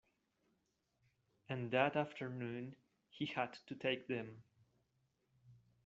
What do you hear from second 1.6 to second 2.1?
that